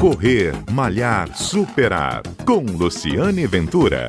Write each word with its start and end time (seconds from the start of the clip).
Correr, 0.00 0.52
Malhar, 0.70 1.34
Superar. 1.34 2.22
Com 2.44 2.60
Luciane 2.60 3.46
Ventura. 3.46 4.08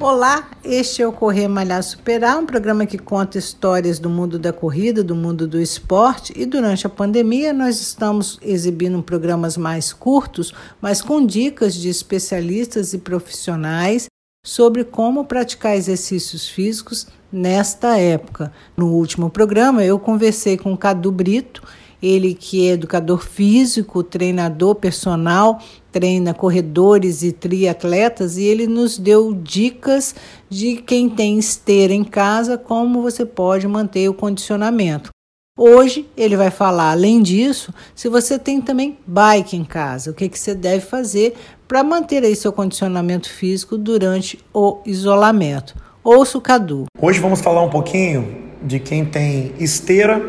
Olá, 0.00 0.48
este 0.64 1.02
é 1.02 1.06
o 1.06 1.12
Correr 1.12 1.48
Malhar 1.48 1.82
Superar, 1.82 2.38
um 2.38 2.46
programa 2.46 2.86
que 2.86 2.96
conta 2.96 3.38
histórias 3.38 3.98
do 3.98 4.08
mundo 4.08 4.38
da 4.38 4.52
corrida, 4.52 5.02
do 5.02 5.16
mundo 5.16 5.48
do 5.48 5.60
esporte 5.60 6.32
e 6.36 6.46
durante 6.46 6.86
a 6.86 6.90
pandemia 6.90 7.52
nós 7.52 7.80
estamos 7.80 8.38
exibindo 8.40 9.02
programas 9.02 9.56
mais 9.56 9.92
curtos, 9.92 10.54
mas 10.80 11.02
com 11.02 11.26
dicas 11.26 11.74
de 11.74 11.88
especialistas 11.88 12.92
e 12.92 12.98
profissionais 12.98 14.08
sobre 14.44 14.82
como 14.82 15.24
praticar 15.24 15.76
exercícios 15.76 16.48
físicos 16.48 17.06
nesta 17.32 17.96
época. 17.96 18.52
No 18.76 18.88
último 18.88 19.30
programa 19.30 19.84
eu 19.84 20.00
conversei 20.00 20.58
com 20.58 20.72
o 20.72 20.76
Cadu 20.76 21.12
Brito, 21.12 21.62
ele 22.02 22.34
que 22.34 22.66
é 22.66 22.72
educador 22.72 23.24
físico, 23.24 24.02
treinador 24.02 24.74
personal, 24.74 25.62
treina 25.92 26.34
corredores 26.34 27.22
e 27.22 27.30
triatletas 27.30 28.36
e 28.36 28.42
ele 28.42 28.66
nos 28.66 28.98
deu 28.98 29.32
dicas 29.32 30.12
de 30.50 30.74
quem 30.74 31.08
tem 31.08 31.38
esteira 31.38 31.94
em 31.94 32.02
casa, 32.02 32.58
como 32.58 33.00
você 33.00 33.24
pode 33.24 33.68
manter 33.68 34.08
o 34.08 34.14
condicionamento. 34.14 35.10
Hoje 35.58 36.08
ele 36.16 36.34
vai 36.34 36.50
falar, 36.50 36.92
além 36.92 37.20
disso, 37.20 37.74
se 37.94 38.08
você 38.08 38.38
tem 38.38 38.58
também 38.58 38.96
bike 39.06 39.54
em 39.54 39.64
casa, 39.64 40.10
o 40.10 40.14
que, 40.14 40.26
que 40.26 40.38
você 40.38 40.54
deve 40.54 40.80
fazer 40.80 41.34
para 41.68 41.84
manter 41.84 42.24
aí 42.24 42.34
seu 42.34 42.50
condicionamento 42.50 43.28
físico 43.28 43.76
durante 43.76 44.38
o 44.54 44.78
isolamento. 44.86 45.74
Ouça 46.02 46.38
o 46.38 46.40
Cadu. 46.40 46.86
Hoje 46.98 47.20
vamos 47.20 47.42
falar 47.42 47.62
um 47.62 47.68
pouquinho 47.68 48.50
de 48.62 48.80
quem 48.80 49.04
tem 49.04 49.52
esteira 49.58 50.26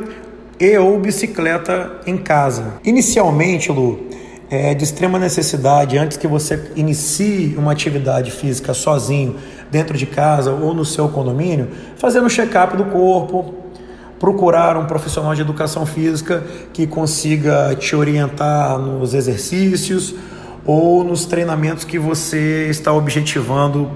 e 0.59 0.77
ou 0.77 0.99
bicicleta 0.99 2.01
em 2.05 2.17
casa. 2.17 2.73
Inicialmente, 2.83 3.71
Lu, 3.71 4.09
é 4.49 4.73
de 4.73 4.83
extrema 4.83 5.17
necessidade, 5.17 5.97
antes 5.97 6.17
que 6.17 6.27
você 6.27 6.69
inicie 6.75 7.55
uma 7.57 7.71
atividade 7.71 8.29
física 8.29 8.73
sozinho, 8.73 9.37
dentro 9.71 9.97
de 9.97 10.05
casa 10.05 10.51
ou 10.51 10.73
no 10.73 10.83
seu 10.83 11.07
condomínio, 11.07 11.69
fazer 11.95 12.19
um 12.19 12.29
check-up 12.29 12.75
do 12.75 12.85
corpo, 12.85 13.62
procurar 14.23 14.77
um 14.77 14.85
profissional 14.85 15.35
de 15.35 15.41
educação 15.41 15.85
física 15.85 16.45
que 16.71 16.87
consiga 16.87 17.75
te 17.75 17.93
orientar 17.93 18.79
nos 18.79 19.13
exercícios 19.13 20.15
ou 20.65 21.03
nos 21.03 21.25
treinamentos 21.25 21.83
que 21.83 21.99
você 21.99 22.69
está 22.69 22.93
objetivando 22.93 23.91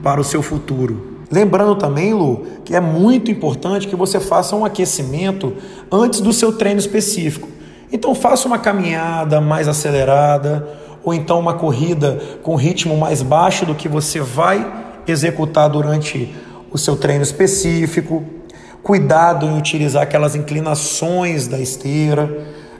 para 0.00 0.20
o 0.20 0.22
seu 0.22 0.42
futuro. 0.42 1.18
Lembrando 1.28 1.74
também, 1.74 2.14
Lu, 2.14 2.46
que 2.64 2.76
é 2.76 2.80
muito 2.80 3.32
importante 3.32 3.88
que 3.88 3.96
você 3.96 4.20
faça 4.20 4.54
um 4.54 4.64
aquecimento 4.64 5.54
antes 5.90 6.20
do 6.20 6.32
seu 6.32 6.52
treino 6.52 6.78
específico. 6.78 7.48
Então 7.90 8.14
faça 8.14 8.46
uma 8.46 8.60
caminhada 8.60 9.40
mais 9.40 9.66
acelerada 9.66 10.68
ou 11.02 11.12
então 11.12 11.40
uma 11.40 11.54
corrida 11.54 12.20
com 12.44 12.54
ritmo 12.54 12.96
mais 12.96 13.22
baixo 13.22 13.66
do 13.66 13.74
que 13.74 13.88
você 13.88 14.20
vai 14.20 14.72
executar 15.04 15.68
durante 15.68 16.32
o 16.70 16.78
seu 16.78 16.96
treino 16.96 17.24
específico. 17.24 18.43
Cuidado 18.84 19.46
em 19.46 19.58
utilizar 19.58 20.02
aquelas 20.02 20.36
inclinações 20.36 21.48
da 21.48 21.58
esteira 21.58 22.30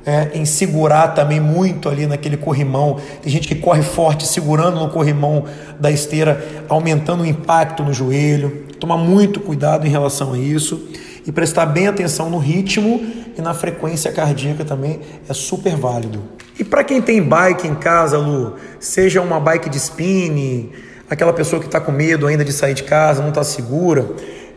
é, 0.05 0.33
em 0.35 0.45
segurar 0.45 1.09
também 1.09 1.41
muito 1.41 1.89
ali 1.89 2.07
naquele 2.07 2.37
corrimão. 2.37 2.99
Tem 3.23 3.33
gente 3.33 3.49
que 3.49 3.55
corre 3.55 3.83
forte 3.83 4.27
segurando 4.27 4.79
no 4.79 4.91
corrimão 4.91 5.45
da 5.81 5.91
esteira, 5.91 6.65
aumentando 6.69 7.23
o 7.23 7.27
impacto 7.27 7.83
no 7.83 7.93
joelho. 7.93 8.67
Tomar 8.79 8.99
muito 8.99 9.41
cuidado 9.41 9.87
em 9.87 9.91
relação 9.91 10.35
a 10.35 10.39
isso 10.39 10.89
e 11.27 11.33
prestar 11.33 11.65
bem 11.65 11.89
atenção 11.89 12.29
no 12.29 12.37
ritmo 12.37 13.01
e 13.35 13.41
na 13.41 13.55
frequência 13.55 14.13
cardíaca 14.13 14.63
também 14.63 15.01
é 15.27 15.33
super 15.33 15.75
válido. 15.75 16.23
E 16.59 16.63
para 16.63 16.85
quem 16.85 17.01
tem 17.01 17.23
bike 17.23 17.67
em 17.67 17.75
casa, 17.75 18.19
Lu, 18.19 18.57
seja 18.79 19.23
uma 19.23 19.41
bike 19.41 19.71
de 19.71 19.79
spinning, 19.79 20.71
aquela 21.09 21.33
pessoa 21.33 21.61
que 21.61 21.67
está 21.67 21.81
com 21.81 21.91
medo 21.91 22.27
ainda 22.27 22.45
de 22.45 22.53
sair 22.53 22.75
de 22.75 22.83
casa, 22.83 23.23
não 23.23 23.31
está 23.31 23.43
segura, 23.43 24.07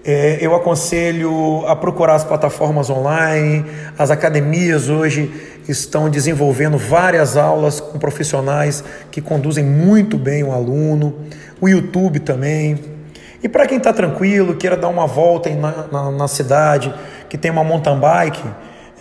é, 0.07 0.37
eu 0.39 0.55
aconselho 0.55 1.65
a 1.67 1.75
procurar 1.75 2.15
as 2.15 2.23
plataformas 2.23 2.89
online, 2.89 3.65
as 3.97 4.09
academias 4.09 4.87
hoje 4.87 5.29
estão 5.67 6.09
desenvolvendo 6.09 6.77
várias 6.77 7.35
aulas 7.35 7.81
com 7.81 7.99
profissionais 7.99 8.81
que 9.11 9.19
conduzem 9.19 9.65
muito 9.65 10.17
bem 10.17 10.45
o 10.45 10.53
aluno, 10.53 11.13
o 11.59 11.67
YouTube 11.67 12.21
também. 12.21 12.79
E 13.43 13.49
para 13.49 13.67
quem 13.67 13.79
está 13.79 13.91
tranquilo, 13.91 14.55
queira 14.55 14.77
dar 14.77 14.87
uma 14.87 15.05
volta 15.05 15.49
na, 15.49 15.87
na, 15.91 16.09
na 16.09 16.27
cidade, 16.29 16.93
que 17.27 17.37
tem 17.37 17.51
uma 17.51 17.65
mountain 17.65 17.99
bike, 17.99 18.43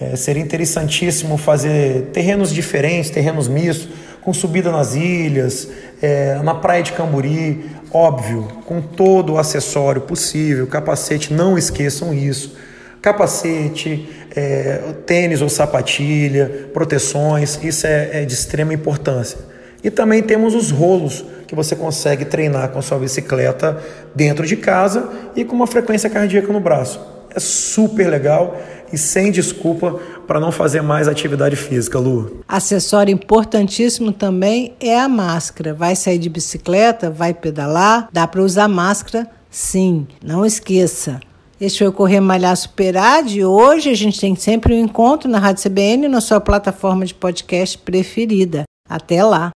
é, 0.00 0.16
seria 0.16 0.42
interessantíssimo 0.42 1.38
fazer 1.38 2.10
terrenos 2.12 2.52
diferentes, 2.52 3.10
terrenos 3.10 3.46
mistos, 3.46 3.88
com 4.26 4.34
subida 4.34 4.72
nas 4.72 4.96
ilhas, 4.96 5.68
é, 6.02 6.34
na 6.42 6.52
praia 6.52 6.82
de 6.82 6.90
Camburi, 6.90 7.70
óbvio, 7.92 8.48
com 8.64 8.82
todo 8.82 9.34
o 9.34 9.38
acessório 9.38 10.02
possível, 10.02 10.66
capacete, 10.66 11.32
não 11.32 11.56
esqueçam 11.56 12.12
isso. 12.12 12.56
Capacete, 13.00 14.08
é, 14.34 14.80
tênis 15.06 15.40
ou 15.42 15.48
sapatilha, 15.48 16.70
proteções, 16.74 17.60
isso 17.62 17.86
é, 17.86 18.22
é 18.22 18.24
de 18.24 18.34
extrema 18.34 18.74
importância. 18.74 19.38
E 19.84 19.92
também 19.92 20.20
temos 20.24 20.56
os 20.56 20.72
rolos 20.72 21.24
que 21.46 21.54
você 21.54 21.76
consegue 21.76 22.24
treinar 22.24 22.70
com 22.70 22.80
a 22.80 22.82
sua 22.82 22.98
bicicleta 22.98 23.80
dentro 24.12 24.44
de 24.44 24.56
casa 24.56 25.08
e 25.36 25.44
com 25.44 25.54
uma 25.54 25.68
frequência 25.68 26.10
cardíaca 26.10 26.52
no 26.52 26.58
braço. 26.58 27.00
É 27.32 27.38
super 27.38 28.08
legal 28.08 28.60
e 28.92 28.98
sem 28.98 29.30
desculpa 29.30 30.00
para 30.26 30.40
não 30.40 30.52
fazer 30.52 30.82
mais 30.82 31.08
atividade 31.08 31.56
física, 31.56 31.98
Lu. 31.98 32.40
Acessório 32.48 33.12
importantíssimo 33.12 34.12
também 34.12 34.74
é 34.80 34.98
a 34.98 35.08
máscara. 35.08 35.74
Vai 35.74 35.96
sair 35.96 36.18
de 36.18 36.28
bicicleta, 36.28 37.10
vai 37.10 37.32
pedalar, 37.32 38.08
dá 38.12 38.26
para 38.26 38.42
usar 38.42 38.68
máscara? 38.68 39.28
Sim, 39.50 40.06
não 40.22 40.44
esqueça. 40.44 41.20
Este 41.58 41.78
foi 41.78 41.88
o 41.88 41.92
Correr 41.92 42.20
Malhar 42.20 42.54
Superar 42.54 43.22
de 43.22 43.44
hoje. 43.44 43.88
A 43.88 43.94
gente 43.94 44.20
tem 44.20 44.36
sempre 44.36 44.74
um 44.74 44.84
encontro 44.84 45.30
na 45.30 45.38
Rádio 45.38 45.62
CBN 45.62 46.08
na 46.08 46.20
sua 46.20 46.40
plataforma 46.40 47.06
de 47.06 47.14
podcast 47.14 47.78
preferida. 47.78 48.64
Até 48.88 49.24
lá! 49.24 49.55